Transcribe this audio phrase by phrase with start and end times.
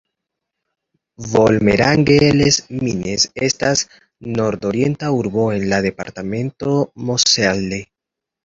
[1.33, 3.85] Volmerange-les-Mines estas
[4.41, 6.75] nordorienta urbo en la departemento
[7.11, 7.85] Moselle.